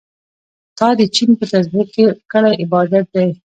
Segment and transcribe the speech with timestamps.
[0.77, 1.81] تا د چين په تسبو
[2.31, 3.29] کړی عبادت دی